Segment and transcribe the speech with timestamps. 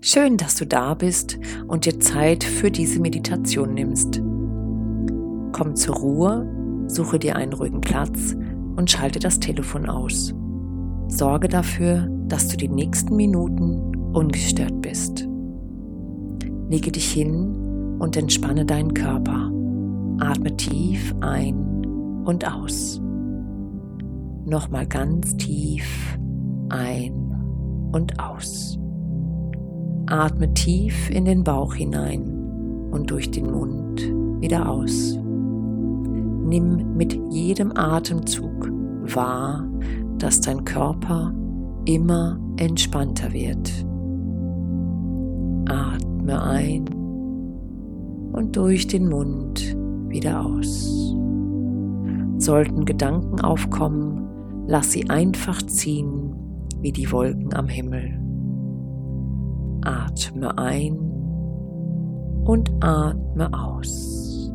[0.00, 4.22] Schön, dass du da bist und dir Zeit für diese Meditation nimmst.
[5.52, 8.36] Komm zur Ruhe, suche dir einen ruhigen Platz
[8.76, 10.32] und schalte das Telefon aus.
[11.08, 15.28] Sorge dafür, dass du die nächsten Minuten ungestört bist.
[16.68, 19.50] Lege dich hin und entspanne deinen Körper.
[20.20, 21.56] Atme tief ein
[22.24, 23.00] und aus.
[24.46, 26.16] Nochmal ganz tief
[26.68, 27.12] ein
[27.92, 28.78] und aus.
[30.10, 32.22] Atme tief in den Bauch hinein
[32.90, 34.00] und durch den Mund
[34.40, 35.18] wieder aus.
[36.46, 38.70] Nimm mit jedem Atemzug
[39.14, 39.68] wahr,
[40.18, 41.34] dass dein Körper
[41.84, 43.70] immer entspannter wird.
[45.68, 46.86] Atme ein
[48.32, 49.76] und durch den Mund
[50.08, 51.14] wieder aus.
[52.38, 54.26] Sollten Gedanken aufkommen,
[54.66, 56.34] lass sie einfach ziehen
[56.80, 58.27] wie die Wolken am Himmel.
[59.88, 60.98] Atme ein
[62.44, 64.52] und atme aus.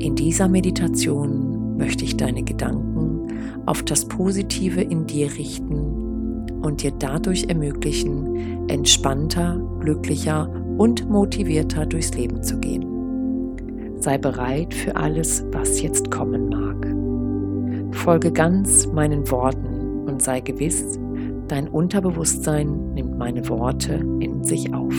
[0.00, 3.28] In dieser Meditation möchte ich deine Gedanken
[3.66, 12.12] auf das Positive in dir richten und dir dadurch ermöglichen, entspannter, glücklicher und motivierter durchs
[12.14, 13.94] Leben zu gehen.
[14.00, 17.94] Sei bereit für alles, was jetzt kommen mag.
[17.94, 20.98] Folge ganz meinen Worten und sei gewiss,
[21.48, 24.94] Dein Unterbewusstsein nimmt meine Worte in sich auf.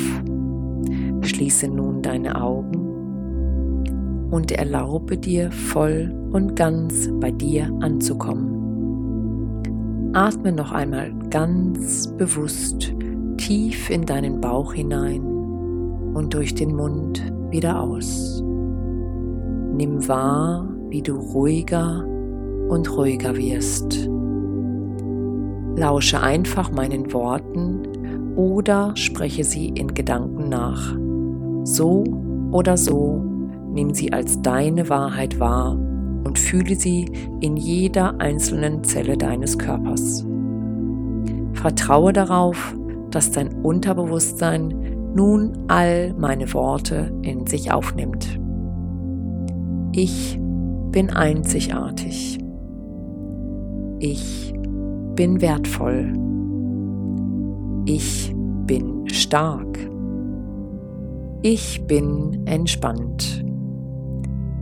[1.22, 8.54] Schließe nun deine Augen und erlaube dir voll und ganz bei dir anzukommen.
[10.14, 12.94] Atme noch einmal ganz bewusst
[13.38, 15.22] tief in deinen Bauch hinein
[16.14, 18.42] und durch den Mund wieder aus.
[19.74, 22.06] Nimm wahr, wie du ruhiger
[22.70, 24.10] und ruhiger wirst.
[25.78, 30.96] Lausche einfach meinen Worten oder spreche sie in Gedanken nach.
[31.66, 32.04] So
[32.52, 33.24] oder so
[33.72, 35.74] nimm sie als deine Wahrheit wahr
[36.24, 37.06] und fühle sie
[37.42, 40.26] in jeder einzelnen Zelle deines Körpers.
[41.54, 42.76] Vertraue darauf,
[43.12, 48.40] dass dein Unterbewusstsein nun all meine Worte in sich aufnimmt.
[49.94, 50.40] Ich
[50.92, 52.40] bin einzigartig.
[54.00, 54.54] Ich
[55.18, 56.14] bin wertvoll.
[57.86, 58.36] Ich
[58.68, 59.80] bin stark.
[61.42, 63.44] Ich bin entspannt.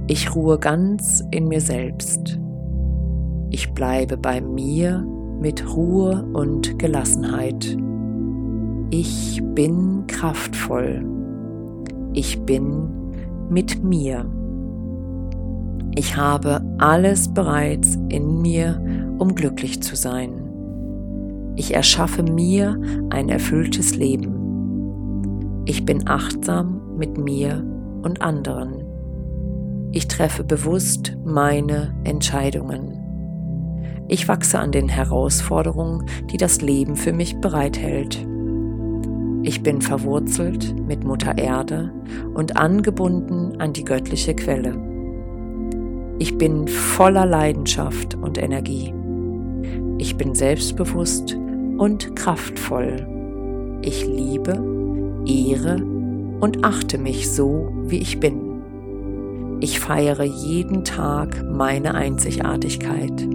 [0.08, 2.40] Ich ruhe ganz in mir selbst.
[3.50, 5.06] Ich bleibe bei mir
[5.42, 7.78] mit Ruhe und Gelassenheit.
[8.92, 11.06] Ich bin kraftvoll.
[12.14, 12.88] Ich bin
[13.50, 14.26] mit mir.
[15.96, 18.82] Ich habe alles bereits in mir,
[19.18, 20.45] um glücklich zu sein.
[21.56, 22.80] Ich erschaffe mir
[23.10, 25.64] ein erfülltes Leben.
[25.66, 27.66] Ich bin achtsam mit mir
[28.02, 28.84] und anderen.
[29.92, 33.02] Ich treffe bewusst meine Entscheidungen.
[34.08, 38.28] Ich wachse an den Herausforderungen, die das Leben für mich bereithält.
[39.42, 41.94] Ich bin verwurzelt mit Mutter Erde
[42.34, 44.76] und angebunden an die göttliche Quelle.
[46.20, 48.94] Ich bin voller Leidenschaft und Energie.
[49.98, 51.38] Ich bin selbstbewusst
[51.78, 53.08] und kraftvoll.
[53.82, 54.54] Ich liebe,
[55.26, 55.78] ehre
[56.40, 58.46] und achte mich so, wie ich bin.
[59.62, 63.28] Ich feiere jeden Tag meine Einzigartigkeit.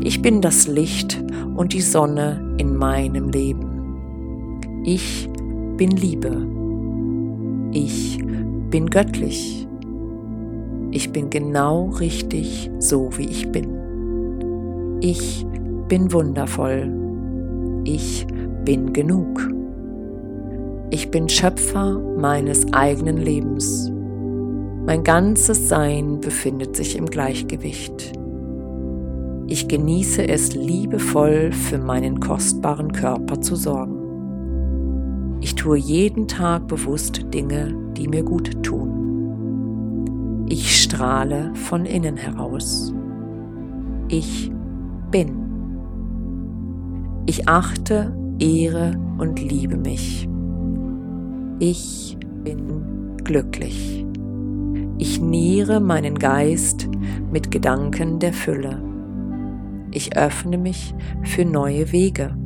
[0.00, 1.22] Ich bin das Licht
[1.54, 4.82] und die Sonne in meinem Leben.
[4.84, 5.28] Ich
[5.76, 6.46] bin Liebe.
[7.72, 8.18] Ich
[8.70, 9.66] bin göttlich.
[10.90, 14.98] Ich bin genau richtig so, wie ich bin.
[15.00, 15.46] Ich
[15.88, 17.01] bin wundervoll.
[17.84, 18.26] Ich
[18.64, 19.50] bin genug.
[20.90, 23.90] Ich bin Schöpfer meines eigenen Lebens.
[24.86, 28.12] Mein ganzes Sein befindet sich im Gleichgewicht.
[29.48, 35.38] Ich genieße es liebevoll für meinen kostbaren Körper zu sorgen.
[35.40, 40.46] Ich tue jeden Tag bewusst Dinge, die mir gut tun.
[40.48, 42.94] Ich strahle von innen heraus.
[44.08, 44.51] Ich.
[47.24, 50.28] Ich achte, ehre und liebe mich.
[51.60, 54.04] Ich bin glücklich.
[54.98, 56.88] Ich nähre meinen Geist
[57.30, 58.82] mit Gedanken der Fülle.
[59.92, 62.36] Ich öffne mich für neue Wege.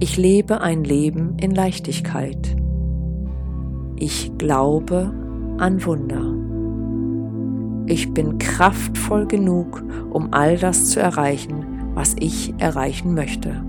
[0.00, 2.54] Ich lebe ein Leben in Leichtigkeit.
[3.96, 5.10] Ich glaube
[5.56, 6.34] an Wunder.
[7.86, 13.64] Ich bin kraftvoll genug, um all das zu erreichen, was ich erreichen möchte.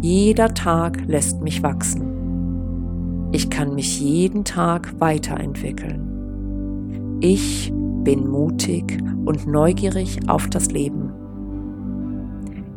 [0.00, 3.28] Jeder Tag lässt mich wachsen.
[3.30, 7.18] Ich kann mich jeden Tag weiterentwickeln.
[7.20, 7.72] Ich
[8.02, 11.12] bin mutig und neugierig auf das Leben.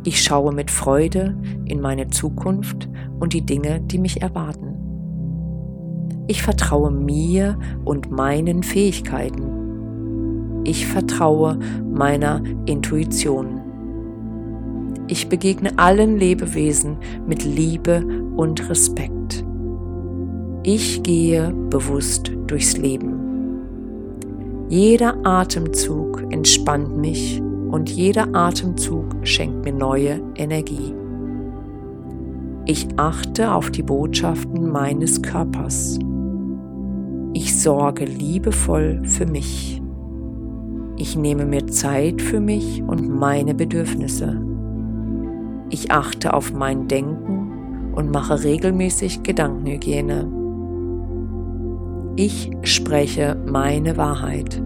[0.04, 2.88] Ich schaue mit Freude in meine Zukunft
[3.18, 4.74] und die Dinge, die mich erwarten.
[6.28, 10.62] Ich vertraue mir und meinen Fähigkeiten.
[10.64, 11.58] Ich vertraue
[11.92, 13.55] meiner Intuition.
[15.08, 18.04] Ich begegne allen Lebewesen mit Liebe
[18.36, 19.44] und Respekt.
[20.64, 23.14] Ich gehe bewusst durchs Leben.
[24.68, 30.92] Jeder Atemzug entspannt mich und jeder Atemzug schenkt mir neue Energie.
[32.64, 36.00] Ich achte auf die Botschaften meines Körpers.
[37.32, 39.80] Ich sorge liebevoll für mich.
[40.96, 44.40] Ich nehme mir Zeit für mich und meine Bedürfnisse.
[45.70, 50.30] Ich achte auf mein Denken und mache regelmäßig Gedankenhygiene.
[52.16, 54.62] Ich spreche meine Wahrheit.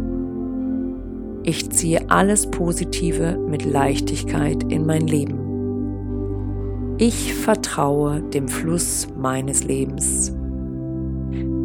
[1.42, 5.38] Ich ziehe alles Positive mit Leichtigkeit in mein Leben.
[6.98, 10.36] Ich vertraue dem Fluss meines Lebens.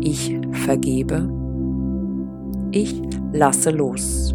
[0.01, 1.29] Ich vergebe.
[2.71, 3.01] Ich
[3.33, 4.33] lasse los.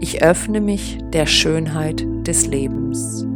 [0.00, 3.26] Ich öffne mich der Schönheit des Lebens.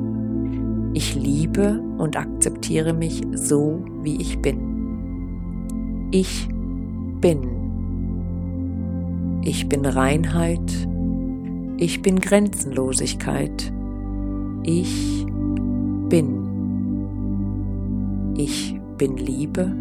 [0.92, 6.08] Ich liebe und akzeptiere mich so, wie ich bin.
[6.10, 6.48] Ich
[7.20, 7.60] bin.
[9.42, 10.88] Ich bin Reinheit.
[11.76, 13.72] Ich bin Grenzenlosigkeit.
[14.64, 15.24] Ich
[16.08, 16.40] bin.
[18.36, 19.72] Ich bin Liebe.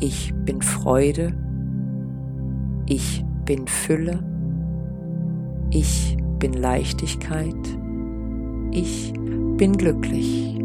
[0.00, 1.34] Ich bin Freude.
[2.86, 4.24] Ich bin Fülle.
[5.70, 7.54] Ich bin Leichtigkeit.
[8.70, 9.12] Ich
[9.58, 10.56] bin glücklich.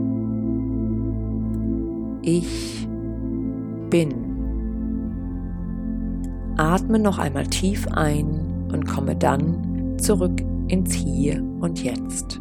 [2.22, 2.88] Ich
[3.90, 4.14] bin.
[6.58, 12.40] Atme noch einmal tief ein und komme dann zurück ins Hier und Jetzt.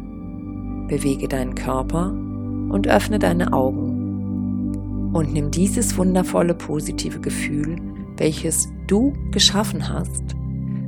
[0.87, 5.11] Bewege deinen Körper und öffne deine Augen.
[5.11, 7.77] Und nimm dieses wundervolle positive Gefühl,
[8.17, 10.35] welches du geschaffen hast,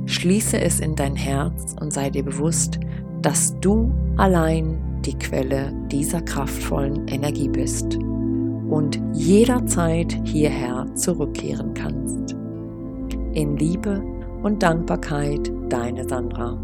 [0.06, 2.78] schließe es in dein Herz und sei dir bewusst,
[3.20, 12.32] dass du allein die Quelle dieser kraftvollen Energie bist und jederzeit hierher zurückkehren kannst.
[13.32, 14.02] In Liebe
[14.42, 16.58] und Dankbarkeit, deine Sandra.